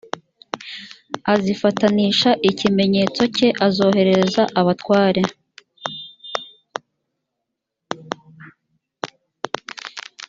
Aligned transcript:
azifatanisha 1.33 2.29
ikimenyetso 2.49 3.21
cye 3.35 3.49
azoherereza 3.67 4.43
abatware 4.59 5.21